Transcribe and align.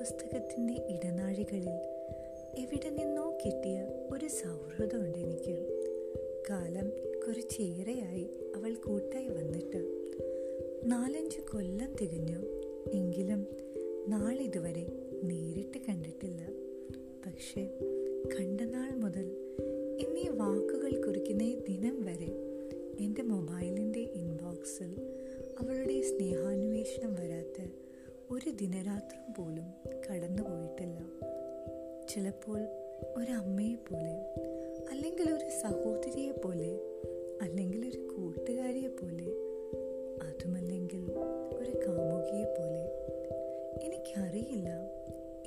പാഠപുസ്തകത്തിന്റെ 0.00 0.72
ഇടനാഴികളിൽ 0.72 1.70
എവിടെ 2.58 2.90
നിന്നോ 2.90 3.38
കിട്ടിയ 3.46 3.88
ഒരു 4.12 4.28
സൗഹൃദമുണ്ട് 4.28 5.18
എനിക്ക്. 5.18 5.86
കാലം 6.50 6.90
കുറച്ചേറെയായി 7.26 8.30
അവൾ 8.56 8.74
കൂട്ടായി 8.74 9.28
വന്നിട്ട്. 9.28 9.78
നാലഞ്ച് 10.84 11.40
കൊല്ലം 11.40 11.94
തികഞ്ഞു. 12.00 12.38
എങ്കിലും 12.92 13.46
നാളിതുവരെ 14.08 14.86
നേരിട്ട് 15.24 15.78
കണ്ടിട്ടില്ല. 15.88 16.48
പക്ഷേ 17.26 17.68
കണ്ട 18.34 18.60
നാൾ 18.60 18.90
മുതൽ 18.90 19.39
ഒരു 28.50 28.56
ദിനരാത്രം 28.56 29.34
പോലും 29.34 29.74
കടന്നു 30.10 30.42
പോയിട്ടില്ല. 30.42 30.98
ചിലപ്പോൾ 32.08 32.58
ഒരമ്മയെ 33.16 33.74
പോലെ 33.74 34.34
അല്ലെങ്കിൽ 34.90 35.34
ഒരു 35.34 35.48
സഹോദരിയെ 35.60 36.32
പോലെ 36.32 36.80
അല്ലെങ്കിൽ 37.42 37.88
ഒരു 37.88 37.98
കൂട്ടുകാരിയെ 37.98 38.88
പോലെ 38.88 39.26
അതുമല്ലെങ്കിൽ 40.22 41.12
ഒരു 41.54 41.70
കാമുകിയെ 41.70 42.44
പോലെ. 42.44 42.84
എനിക്കറിയില്ല 43.82 44.68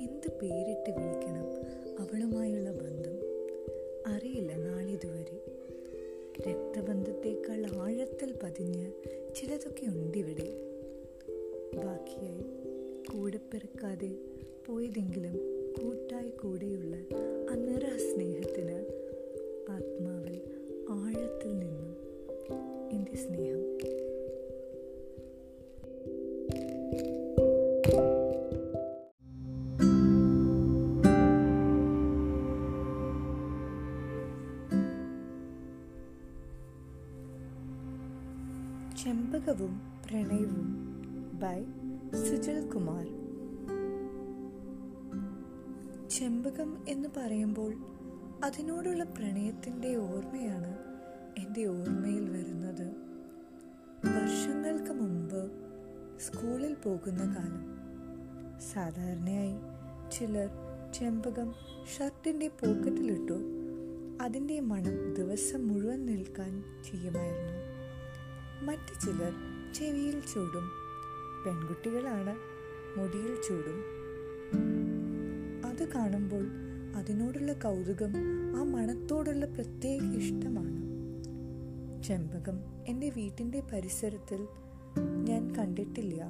എന്ത് 0.00 0.32
പേരിട്ട് 0.42 0.90
വിളിക്കണം 0.90 1.48
അവളുമായുള്ള 2.00 2.72
ബന്ധം. 2.72 3.18
അറിയില്ല 4.06 4.56
നാളിതുവരെ. 4.56 5.44
രക്തബന്ധത്തേക്കാൾ 6.40 7.66
ആഴത്തിൽ 7.80 8.34
പതിഞ്ഞ് 8.42 8.92
ചിലതൊക്കെ 9.34 9.86
ഉണ്ടിവിടെ. 9.86 10.50
ബാക്കിയായി 11.74 12.63
കൂടെ 13.12 13.36
പിറക്കാതെ 13.36 14.10
പോയതെങ്കിലും 14.66 15.34
കൂട്ടായി 15.78 16.30
കൂടെയുള്ള 16.30 16.96
അനിറ 17.50 17.96
സ്നേഹത്തിന് 17.96 18.78
ആത്മാവിൽ 19.70 20.36
ആഴത്തിൽ 20.90 21.58
നിന്നും 21.58 21.92
എന്റെ 22.92 23.16
സ്നേഹം. 23.16 23.64
ചെമ്പകവും 39.02 39.72
പ്രണയവും 40.06 40.68
ബൈ 41.40 41.60
സുജൽ 42.14 42.70
കുമാർ. 42.70 43.04
ചെമ്പകം 46.08 46.84
എന്ന് 46.88 47.08
പറയുമ്പോൾ 47.16 47.74
അതിനോടുള്ള 48.44 49.04
പ്രണയത്തിന്റെ 49.04 49.96
ഓർമ്മയാണ് 49.96 50.78
എന്റെ 51.38 51.64
ഓർമ്മയിൽ 51.64 52.30
വരുന്നത്. 52.30 52.86
വർഷങ്ങൾക്ക് 54.04 54.92
മുമ്പ് 54.92 55.50
സ്കൂളിൽ 56.20 56.74
പോകുന്ന 56.74 57.34
കാലം. 57.38 57.66
സാധാരണയായി 58.60 59.56
ചിലർ 60.12 60.48
ചെമ്പകം 60.94 61.54
ഷർട്ടിന്റെ 61.98 62.48
പോക്കറ്റിലിട്ടു. 62.48 63.38
അതിന്റെ 64.20 64.60
മണം 64.60 65.14
ദിവസം 65.14 65.68
മുഴുവൻ 65.68 66.06
നിൽക്കാൻ 66.06 66.64
ചെയ്യുമായിരുന്നു. 66.84 67.74
മറ്റു 68.66 69.06
ചിലർ 69.06 69.32
ചെവിയിൽ 69.74 70.20
ചൂടും 70.20 70.83
പെൺകുട്ടികളാണ് 71.46 72.36
മുടിയിൽ 72.98 73.36
ചൂടും. 73.48 73.84
അത് 75.64 75.92
കാണുമ്പോൾ 75.92 76.44
അതിനോടുള്ള 76.96 77.52
കൗതുകം 77.52 78.12
ആ 78.56 78.62
മണത്തോടുള്ള 78.62 79.46
പ്രത്യേക 79.46 80.02
ഇഷ്ടമാണ്. 80.02 80.84
ചെമ്പകം 82.02 82.60
എന്റെ 82.86 83.10
വീട്ടിന്റെ 83.10 83.62
പരിസരത്തിൽ 83.72 84.46
ഞാൻ 85.24 85.54
കണ്ടിട്ടില്ല. 85.54 86.24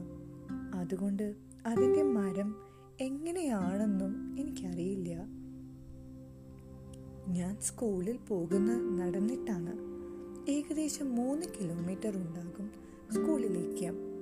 അതുകൊണ്ട് 0.74 1.34
അതിന്റെ 1.66 2.02
മരം 2.02 2.56
എങ്ങനെയാണെന്നും 3.00 4.36
എനിക്കറിയില്ല. 4.38 5.26
ഞാൻ 7.28 7.56
സ്കൂളിൽ 7.60 8.18
പോകുന്ന 8.28 9.02
നടന്നിട്ടാണ്. 9.02 9.72
ഏകദേശം 10.50 11.14
മൂന്ന് 11.14 11.46
കിലോമീറ്റർ 11.60 12.16
ഉണ്ടാകും 12.16 12.70
സ്കൂളിലേക്ക്. 13.10 14.13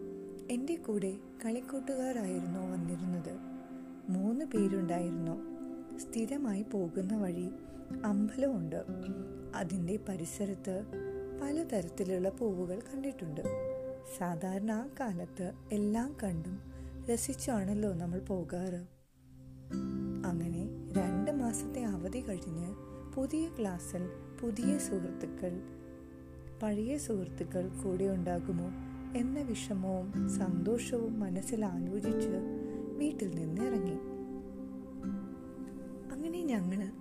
എന്റെ 0.52 0.76
കൂടെ 0.76 1.18
കളിക്കൂട്ടുകാരായിരുന്നു 1.44 2.60
വന്നിരുന്നത്. 2.60 3.38
മൂന്ന് 4.08 4.44
പേരുണ്ടായിരുന്നു. 4.44 5.42
സ്ഥിരമായി 5.98 6.62
പോകുന്ന 6.62 7.16
വഴി 7.16 7.50
അമ്പലമുണ്ട് 8.04 8.84
അതിന്റെ 9.54 9.98
പരിസരത്ത് 10.08 10.84
പലതരത്തിലുള്ള 11.42 12.28
പൂവുകൾ 12.28 12.80
കണ്ടിട്ടുണ്ട്. 12.80 13.40
സാധാരണ 14.18 14.70
ആ 14.70 14.88
കാലത്ത് 15.00 15.52
എല്ലാം 15.72 16.16
കണ്ടും 16.22 16.58
രസിച്ചാണല്ലോ 17.12 17.92
നമ്മൾ 17.92 18.18
പോകാറ്. 18.18 18.86
അങ്ങനെ 20.26 20.92
രണ്ട് 20.92 21.30
മാസത്തെ 21.30 21.84
അവധി 21.84 22.20
കഴിഞ്ഞ് 22.20 22.74
പുതിയ 23.14 23.48
ക്ലാസ്സിൽ 23.60 24.08
പുതിയ 24.40 24.78
സുഹൃത്തുക്കൾ 24.78 25.62
പഴയ 26.62 26.98
സുഹൃത്തുക്കൾ 26.98 27.68
കൂടെ 27.68 28.04
ഉണ്ടാകുമോ? 28.04 28.91
എന്ന 29.16 29.40
വിഷമവും 29.40 30.28
സന്തോഷവും 30.28 31.20
മനസ്സിൽ 31.20 31.64
ആലോചിച്ച് 31.64 32.30
വീട്ടിൽ 32.98 33.34
നിന്ന് 33.34 33.62
ഇറങ്ങി 33.62 33.96
അങ്ങനെ 36.12 36.42
ഞങ്ങൾ 36.42 36.92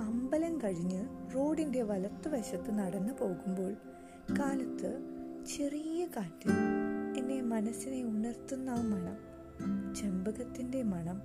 അമ്പലം 0.00 0.58
കഴിഞ്ഞ് 0.58 1.04
റോഡിന്റെ 1.34 1.82
വലത്തുവശത്ത് 1.82 2.70
നടന്നു 2.70 3.14
പോകുമ്പോൾ 3.20 3.72
കാലത്ത് 4.38 5.00
ചെറിയ 5.56 6.06
കാറ്റ് 6.16 6.50
എന്നെ 7.18 7.42
മനസ്സിനെ 7.42 8.04
ഉണർത്തുന്ന 8.04 8.70
ആ 8.70 8.82
മണം 8.82 9.34
ചെമ്പകത്തിന്റെ 9.94 10.82
മണം 10.82 11.22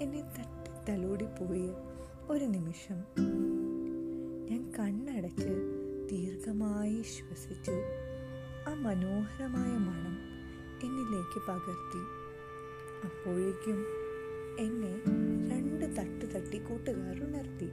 എന്നെ 0.00 0.22
തട്ടി 0.22 0.70
തലോടിപ്പോയി 0.88 1.70
ഒരു 2.30 2.44
നിമിഷം. 2.44 2.96
ഞാൻ 4.50 4.72
കണ്ണടച്ച് 4.78 5.52
ദീർഘമായി 6.10 7.02
ശ്വസിച്ചു. 7.02 7.80
ആ 8.68 8.74
മനോഹരമായ 8.74 9.70
മണം 9.76 10.14
എന്നിലേക്ക് 10.82 11.40
പകർത്തി. 11.48 12.02
അപ്പോഴേക്കും 13.04 13.78
എന്നെ 14.58 14.92
രണ്ട് 15.50 15.84
തട്ട് 15.98 16.34
തട്ടി 16.34 16.58
കൂട്ടുകാർ 16.58 17.24
ഉണർത്തി. 17.24 17.68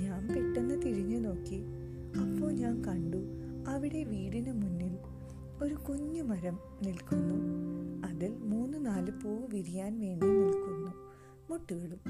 ഞാൻ 0.00 0.28
പെട്ടെന്ന് 0.28 0.82
തിരിഞ്ഞു 0.82 1.18
നോക്കി. 1.18 1.60
അപ്പോൾ 2.18 2.52
ഞാൻ 2.52 2.84
കണ്ടു 2.84 3.16
അവിടെ 3.68 4.04
വീടിന് 4.04 4.52
മുന്നിൽ 4.52 4.98
ഒരു 5.62 5.74
കുഞ്ഞു 5.74 6.22
മരം 6.22 6.58
നിൽക്കുന്നു. 6.82 7.36
അതിൽ 8.06 8.36
മൂന്ന് 8.36 8.86
നാല് 8.86 9.10
പൂ 9.10 9.46
വിരിയാൻ 9.52 10.00
വേണ്ടി 10.00 10.26
നിൽക്കുന്നു 10.26 10.92
മുട്ടുകളും. 11.50 12.00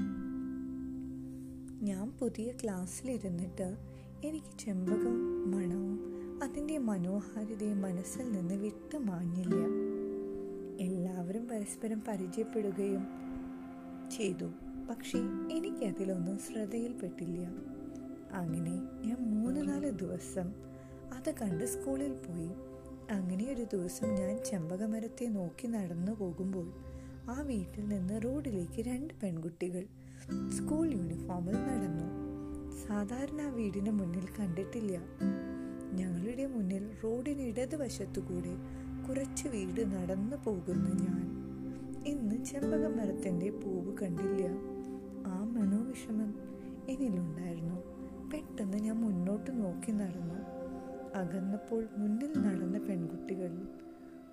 ഞാൻ 1.81 2.11
പുതിയ 2.19 2.51
ക്ലാസ്സിലിരുന്നിട്ട് 2.63 3.77
എനിക്ക് 4.23 4.59
ചെമ്പകം 4.59 5.17
മണവും 5.51 5.97
അതിന്റെ 6.43 6.77
മനോഹാരിതയെ 6.77 7.73
മനസ്സിൽ 7.73 8.31
നിന്ന് 8.31 8.55
വിട്ടു 8.55 8.97
മാഞ്ഞില്ല. 8.97 9.55
എല്ലാവരും 10.79 11.47
പരസ്പരം 11.47 12.01
പരിചയപ്പെടുകയും 12.07 13.07
ചെയ്തു. 14.17 14.45
പക്ഷേ 14.89 15.19
എനിക്കതിലൊന്നും 15.51 16.37
ശ്രദ്ധയിൽപ്പെട്ടില്ല. 16.37 17.47
അങ്ങനെ 18.31 18.71
ഞാൻ 19.05 19.17
മൂന്ന് 19.19 19.69
നാല് 19.69 19.91
ദിവസം 19.91 20.53
അത് 21.13 21.33
കണ്ട് 21.41 21.65
സ്കൂളിൽ 21.65 22.13
പോയി. 22.13 22.49
അങ്ങനെ 23.11 23.51
ഒരു 23.51 23.63
ദിവസം 23.73 24.07
ഞാൻ 24.07 24.43
ചെമ്പകമരത്തെ 24.43 25.25
നോക്കി 25.25 25.67
നടന്നു 25.67 26.11
പോകുമ്പോൾ 26.11 26.73
ആ 27.29 27.41
വീട്ടിൽ 27.41 27.87
നിന്ന് 27.87 28.21
റോഡിലേക്ക് 28.23 28.81
രണ്ട് 28.81 29.13
പെൺകുട്ടികൾ 29.23 29.85
സ്കൂൾ 30.49 30.93
യൂണിഫോമിൽ 30.93 31.53
നടന്നു. 31.53 32.07
സാധാരണ 32.87 33.41
ആ 33.41 33.49
വീടിന് 33.49 33.89
മുന്നിൽ 33.89 34.27
കണ്ടിട്ടില്ല. 34.39 34.99
ഞങ്ങളുടെ 35.97 36.45
മുന്നിൽ 36.45 36.91
റോഡിന് 37.03 37.41
ഇടതുവശത്തുകൂടെ 37.41 38.55
കുറച്ച് 39.07 39.47
വീട് 39.47 39.95
നടന്നു 39.95 40.37
പോകുന്നു 40.43 40.89
ഞാൻ. 40.89 41.47
ഇന്ന് 42.05 42.45
ചെമ്പകമരത്തിന്റെ 42.45 43.49
പൂവ് 43.49 43.97
കണ്ടില്ല. 43.97 44.47
ആ 45.27 45.43
മനോവിഷമം 45.43 46.35
എന്നിലുണ്ടായിരുന്നു. 46.89 47.75
പെട്ടെന്ന് 48.33 48.77
ഞാൻ 48.77 48.95
മുന്നോട്ട് 48.95 49.51
നോക്കി 49.51 49.91
നടന്നു. 49.91 50.35
അകന്നപ്പോൾ 51.15 51.87
മുന്നിൽ 51.97 52.33
നടന്ന 52.37 52.79
പെൺകുട്ടികൾ 52.79 53.67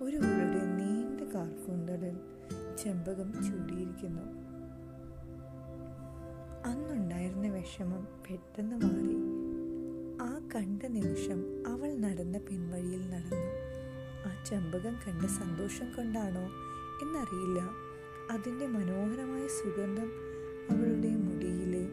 ഒരുവളുടെ 0.01 0.65
നീണ്ട 0.65 1.33
കാർക്കൂന്തലിൽ 1.33 2.17
ചെമ്പകം 2.77 3.33
ചൂടിയിരിക്കുന്നു. 3.33 4.21
അന്നുണ്ടായിരുന്ന 6.65 7.47
വിഷമം 7.47 8.07
പെട്ടെന്ന് 8.29 8.75
മാറി. 8.75 9.44
കണ്ട 10.55 10.83
നിമിഷം 10.83 11.63
അവൾ 11.67 11.93
നടന്ന 11.93 12.37
പിൻവഴിയിൽ 12.37 13.09
നടന്നു. 13.09 13.51
ആ 14.27 14.43
ചെമ്പകം 14.43 14.93
കണ്ട 15.07 15.25
സന്തോഷം 15.25 15.85
കൊണ്ടാണോ? 15.97 16.41
എന്നറിയില്ല. 17.01 17.69
അതിന്റെ 18.31 18.67
മനോഹരമായ 18.67 19.47
സുഗന്ധം 19.47 20.11
അവളുടെ 20.71 21.09
മുടിയിലെ 21.09 21.87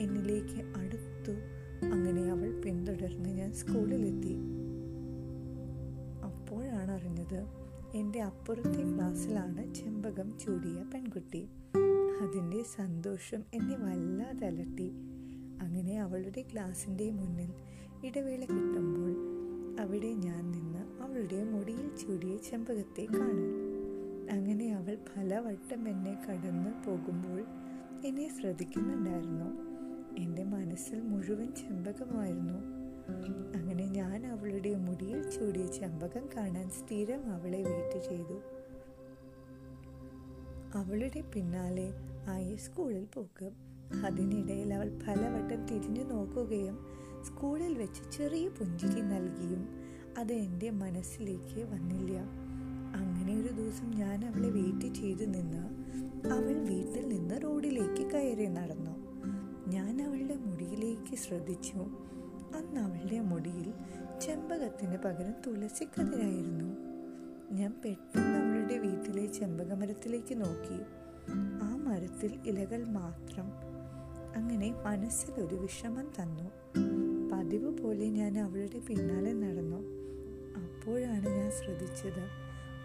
എന്നിലേക്ക് 0.00 0.62
അടുത്തു. 0.76 1.32
അങ്ങനെ 1.86 2.30
അവൾ 2.30 2.60
പിന്തുടർന്ന് 2.60 3.28
ഞാൻ 3.28 3.52
സ്കൂളിലെത്തി. 3.52 4.34
അപ്പോഴാണ് 6.24 6.90
അറിഞ്ഞത് 6.90 7.46
എന്റെ 7.94 8.20
അപ്പുറത്തെ 8.20 8.94
ക്ലാസ്സിലാണ് 8.94 9.74
ചെമ്പകം 9.74 10.38
ചൂടിയ 10.38 10.84
പെൺകുട്ടി. 10.94 11.48
അതിന്റെ 12.22 12.62
സന്തോഷം 12.62 13.42
എന്നെ 13.54 13.76
വല്ലാതെ 13.76 14.46
അലട്ടി 14.46 14.92
അങ്ങനെ 15.60 16.00
അവളുടെ 16.00 16.42
ഗ്ലാസിന്റെ 16.42 17.10
മുന്നിൽ 17.10 17.52
ഇടവേള 18.04 18.40
കിട്ടുമ്പോൾ 18.40 19.36
അവിടെ 19.80 20.12
ഞാൻ 20.12 20.50
നിന്ന് 20.50 21.02
അവളുടെ 21.02 21.44
മുടിയിൽ 21.44 21.96
ചൂടിയ 21.96 22.36
ചെമ്പകത്തെ 22.36 23.04
കാണും. 23.04 23.52
അങ്ങനെ 24.30 24.72
അവൾ 24.72 24.98
പലവട്ടം 25.16 25.88
എന്നെ 25.88 26.18
കടന്നു 26.28 26.70
പോകുമ്പോൾ 26.86 27.40
എന്നെ 28.04 28.28
ശ്രദ്ധിക്കുന്നുണ്ടായിരുന്നു. 28.40 29.76
എന്റെ 30.18 30.44
മനസ്സിൽ 30.44 31.00
മുഴുവൻ 31.00 31.52
ചെമ്പകമായിരുന്നു. 31.52 32.58
അങ്ങനെ 33.56 33.84
ഞാൻ 33.84 34.26
അവളുടെ 34.26 34.74
മുടിയിൽ 34.74 35.30
ചൂടിയ 35.30 35.66
ചെമ്പകം 35.66 36.28
കാണാൻ 36.36 36.70
സ്ഥിരം 36.70 37.32
അവളെ 37.32 37.62
വെയിറ്റ് 37.62 38.04
ചെയ്തു. 38.04 38.40
അവളുടെ 40.78 41.22
പിന്നാലെ 41.34 41.92
ആയി 42.28 42.56
സ്കൂളിൽ 42.56 43.04
പോക്ക് 43.04 43.65
അതിനിടയിൽ 44.04 44.74
അവൾ 44.74 44.88
പലവട്ടം 45.06 45.66
തിരിഞ്ഞു 45.66 46.04
നോക്കുകയും 46.04 46.78
സ്കൂളിൽ 47.22 47.78
വെച്ച് 47.78 48.10
ചെറിയ 48.10 48.48
പുഞ്ചിരി 48.48 49.00
നൽകിയും 49.00 49.68
അത് 50.18 50.32
എന്റെ 50.32 50.70
മനസ്സിലേക്ക് 50.70 51.60
വന്നില്ല. 51.60 52.18
അങ്ങനെ 52.94 53.40
ഒരു 53.40 53.48
ദിവസം 53.48 53.90
ഞാൻ 53.90 54.24
അവളെ 54.24 54.50
വെയിറ്റ് 54.50 54.94
ചെയ്തു 54.94 55.24
നിന്ന് 55.24 55.64
അവൾ 56.28 56.54
വീട്ടിൽ 56.54 57.08
നിന്ന് 57.08 57.42
റോഡിലേക്ക് 57.42 58.10
കയറി 58.10 58.46
നടന്നു. 58.46 58.94
ഞാൻ 59.68 60.02
അവളുടെ 60.02 60.34
മുടിയിലേക്ക് 60.34 61.16
ശ്രദ്ധിച്ചു. 61.16 61.78
അന്ന് 62.56 62.80
അവളുടെ 62.80 63.20
മുടിയിൽ 63.20 63.72
ചെമ്പകത്തിന് 64.20 64.96
പകരം 64.96 65.34
തുളസിക്കതിരായിരുന്നു 65.46 66.76
ഞാൻ 67.52 67.74
പെട്ടെന്ന് 67.84 68.38
അവളുടെ 68.38 68.78
വീട്ടിലെ 68.78 69.26
ചെമ്പകമരത്തിലേക്ക് 69.26 70.40
നോക്കി. 70.40 70.78
ആ 71.62 71.76
മരത്തിൽ 71.76 72.38
ഇലകൾ 72.46 72.84
മാത്രം 72.84 73.75
അങ്ങനെ 74.36 74.74
മനസ്സിലൊരു 74.86 75.54
വിഷമം 75.54 76.08
തന്നു. 76.20 76.50
പതിവ് 77.32 77.78
പോലെ 77.78 78.06
ഞാൻ 78.06 78.38
അവളുടെ 78.38 78.78
പിന്നാലെ 78.78 79.32
നടന്നു. 79.32 79.76
അപ്പോഴാണ് 80.56 81.28
ഞാൻ 81.28 81.50
ശ്രദ്ധിച്ചത്. 81.50 82.20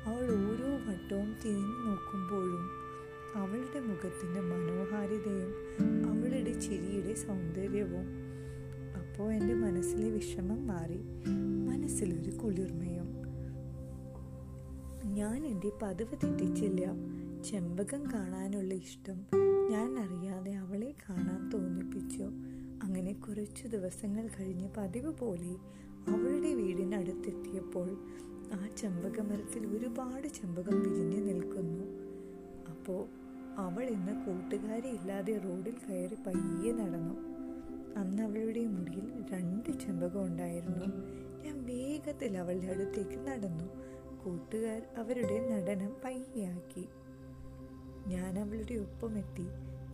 അവൾ 0.06 0.24
ഓരോ 0.24 0.92
വട്ടവും 0.92 1.36
തിരിഞ്ഞു 1.46 1.90
നോക്കുമ്പോഴും 1.90 2.70
അവളുടെ 3.36 3.80
മുഖത്തിന്റെ 3.80 4.42
മനോഹാരിതയും 4.42 5.54
അവളുടെ 6.10 6.60
ചിരിയുടെ 6.60 7.14
സൗന്ദര്യവും. 7.14 8.08
അപ്പോൾ 9.00 9.34
എന്റെ 9.34 9.54
മനസ്സിലെ 9.54 10.10
വിഷമം 10.10 10.68
മാറി. 10.68 11.00
മനസ്സിലൊരു 11.68 12.32
കുളിർമയും. 12.32 13.22
ഞാൻ 15.06 15.46
എന്റെ 15.46 15.72
പതിവ് 15.82 16.16
തെറ്റിച്ചില്ല. 16.24 16.86
ചെമ്പകം 17.44 18.04
കാണാനുള്ള 18.14 18.74
ഇഷ്ടം 18.74 19.51
ഞാൻ 19.72 20.00
അറിയാതെ 20.00 20.54
അവളെ 20.54 20.94
കാണാൻ 21.10 21.50
തോന്നിപ്പിച്ചു. 21.50 22.24
അങ്ങനെ 22.84 23.14
കുറച്ചു 23.14 23.68
ദിവസങ്ങൾ 23.68 24.28
കഴിഞ്ഞ് 24.28 24.70
പതിവ് 24.78 25.14
പോലെ 25.14 25.54
അവളുടെ 26.08 26.54
വീടിനടുത്തെത്തിയപ്പോൾ 26.54 27.90
ആ 28.54 28.68
ചെമ്പകമരത്തിൽ 28.78 29.68
ഒരുപാട് 29.68 30.28
ചെമ്പകം 30.28 30.80
വിരിഞ്ഞു 30.80 31.18
നിൽക്കുന്നു. 31.18 31.86
അപ്പോൾ 32.70 33.02
അവൾ 33.58 33.84
ഇന്ന് 33.84 34.26
കൂട്ടുകാരി 34.26 34.88
ഇല്ലാതെ 34.88 35.38
റോഡിൽ 35.38 35.76
കയറി 35.90 36.16
പയ്യെ 36.16 36.72
നടന്നു. 36.72 37.16
അന്ന് 37.98 38.24
അവളുടെ 38.24 38.66
മുടിയിൽ 38.68 39.24
രണ്ട് 39.34 39.70
ചെമ്പകം 39.72 40.26
ഉണ്ടായിരുന്നു. 40.26 40.86
ഞാൻ 41.46 41.66
വേഗത്തിൽ 41.66 42.38
അവളുടെ 42.38 42.68
അടുത്തേക്ക് 42.68 43.28
നടന്നു. 43.28 43.64
കൂട്ടുകാർ 44.24 44.82
അവരുടെ 44.98 45.50
നടനം 45.50 45.96
പയ്യാക്കി. 46.06 46.88
ഞാൻ 48.08 48.40
അവളുടെ 48.40 48.74
ഒപ്പമെത്തി 48.74 49.48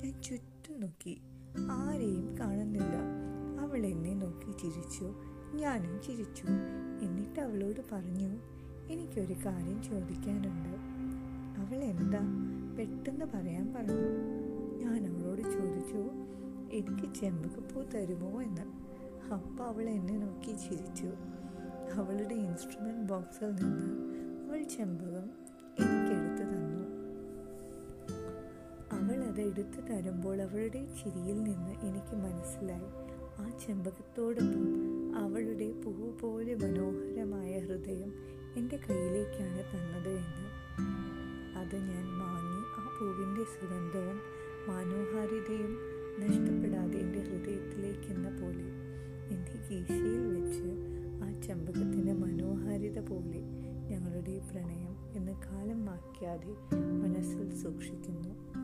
ഞാൻ 0.04 0.22
ചുറ്റും 0.22 0.80
നോക്കി. 0.80 1.22
ആരെയും 1.72 2.38
കാണുന്നില്ല. 2.38 2.96
അവൾ 3.60 3.86
എന്നെ 3.86 4.14
നോക്കി 4.14 4.52
ചിരിച്ചു. 4.52 5.14
ഞാനും 5.54 6.02
ചിരിച്ചു. 6.04 6.46
എന്നിട്ട് 7.02 7.40
അവളോട് 7.40 7.82
പറഞ്ഞു 7.92 8.40
എനിക്കൊരു 8.90 9.34
കാര്യം 9.46 9.84
ചോദിക്കാനുണ്ട്. 9.84 10.70
അവൾ 11.60 11.84
എന്താ 11.84 12.20
പെട്ടെന്ന് 12.80 13.26
പറയാൻ 13.26 13.74
പറഞ്ഞു. 13.74 14.02
ഞാൻ 14.78 15.08
അവളോട് 15.08 15.42
ചോദിച്ചു 15.42 16.12
എനിക്ക് 16.72 17.14
ചെമ്പകപ്പൂ 17.14 17.82
തരുമോ 17.82 18.42
എന്ന്. 18.42 18.62
അപ്പം 19.34 19.66
അവൾ 19.66 19.90
എന്നെ 19.90 20.18
നോക്കി 20.18 20.56
ചിരിച്ചു. 20.56 21.08
അവളുടെ 21.94 22.34
ഇൻസ്ട്രുമെന്റ് 22.34 23.10
ബോക്സിൽ 23.10 23.56
നിന്ന് 23.56 24.18
അവൾ 24.48 24.64
ചെമ്പകം 24.64 25.47
അവൾ 29.38 29.44
അത് 29.44 29.50
എടുത്തു 29.50 29.82
തരുമ്പോൾ 29.82 30.42
അവളുടെ 30.42 30.86
ചിരിയിൽ 30.86 31.44
നിന്ന് 31.44 31.72
എനിക്ക് 31.72 32.16
മനസ്സിലായി. 32.16 32.90
ആ 33.40 33.58
ചെമ്പകത്തോടൊപ്പം 33.68 34.66
അവളുടെ 35.16 35.72
പൂ 35.72 35.92
പോലെ 36.22 36.56
മനോഹരമായ 36.56 37.60
ഹൃദയം 37.60 38.14
എന്റെ 38.58 38.78
കയ്യിലേക്കാണ് 38.78 39.60
തന്നത് 39.60 40.10
എന്ന്. 40.10 40.48
അത് 41.58 41.76
ഞാൻ 41.76 42.20
വാങ്ങി 42.20 42.62
ആ 42.80 42.98
പൂവിന്റെ 43.00 43.44
സുഗന്ധവും 43.44 44.20
മനോഹാരിതയും 44.68 45.78
നഷ്ടപ്പെടാതെ 46.20 47.00
എന്റെ 47.00 47.20
ഹൃദയത്തിലേക്ക് 47.20 48.14
എന്ന 48.14 48.30
പോലെ 48.30 48.66
എന്റെ 49.36 49.70
കീശയിൽ 49.70 50.28
വെച്ച് 50.28 50.68
ആ 51.24 51.42
ചെമ്പകത്തിന്റെ 51.42 52.14
മനോഹാരിത 52.14 53.00
പോലെ 53.10 53.42
ഞങ്ങളുടെ 53.90 54.42
പ്രണയം 54.52 55.16
എന്ന് 55.16 55.32
കാലം 55.32 55.86
മാക്കിയാതെ 55.86 56.76
മനസ്സിൽ 56.76 57.56
സൂക്ഷിക്കുന്നു. 57.56 58.58